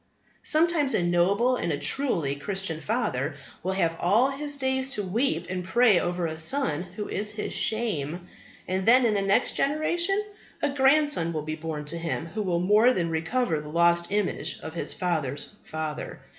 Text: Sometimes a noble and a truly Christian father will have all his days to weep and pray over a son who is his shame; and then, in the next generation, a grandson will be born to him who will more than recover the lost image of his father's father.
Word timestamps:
Sometimes 0.41 0.95
a 0.95 1.03
noble 1.03 1.55
and 1.57 1.71
a 1.71 1.77
truly 1.77 2.33
Christian 2.35 2.81
father 2.81 3.35
will 3.61 3.73
have 3.73 3.95
all 3.99 4.31
his 4.31 4.57
days 4.57 4.89
to 4.95 5.03
weep 5.03 5.45
and 5.47 5.63
pray 5.63 5.99
over 5.99 6.25
a 6.25 6.39
son 6.39 6.81
who 6.95 7.07
is 7.07 7.33
his 7.33 7.53
shame; 7.53 8.27
and 8.67 8.87
then, 8.87 9.05
in 9.05 9.13
the 9.13 9.21
next 9.21 9.53
generation, 9.53 10.19
a 10.63 10.71
grandson 10.73 11.31
will 11.31 11.43
be 11.43 11.53
born 11.55 11.85
to 11.85 11.99
him 11.99 12.25
who 12.25 12.41
will 12.41 12.59
more 12.59 12.93
than 12.93 13.11
recover 13.11 13.61
the 13.61 13.69
lost 13.69 14.11
image 14.11 14.59
of 14.61 14.73
his 14.73 14.91
father's 14.91 15.53
father. 15.63 16.19